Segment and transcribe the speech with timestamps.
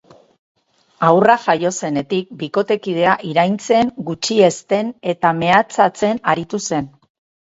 [1.07, 6.91] Haurra jaio zenetik bikotekidea iraintzen, gutxiesten eta mehatxatzen aritu zen.